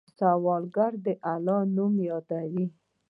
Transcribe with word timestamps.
سوالګر 0.17 0.91
د 1.05 1.07
الله 1.31 1.59
نوم 1.75 1.93
یادوي 2.09 2.65